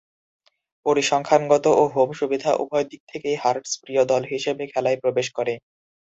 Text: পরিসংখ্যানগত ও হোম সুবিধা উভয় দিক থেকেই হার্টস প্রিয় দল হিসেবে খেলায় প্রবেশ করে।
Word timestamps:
পরিসংখ্যানগত 0.85 1.65
ও 1.75 1.93
হোম 1.93 2.09
সুবিধা 2.19 2.51
উভয় 2.63 2.85
দিক 2.91 3.01
থেকেই 3.11 3.37
হার্টস 3.43 3.71
প্রিয় 3.81 4.03
দল 4.11 4.23
হিসেবে 4.31 4.63
খেলায় 4.73 4.97
প্রবেশ 5.03 5.27
করে। 5.37 5.53